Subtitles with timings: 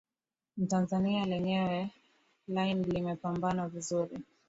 [0.57, 1.89] mtanzania lenyewe
[2.47, 4.17] line lime limepambwa vizuri